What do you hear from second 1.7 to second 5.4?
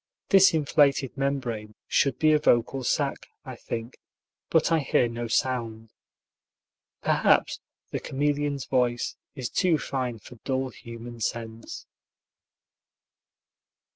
should be a vocal sac, I think, but I hear no